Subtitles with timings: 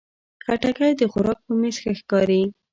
[0.45, 2.41] خټکی د خوراک په میز ښه ښکاري.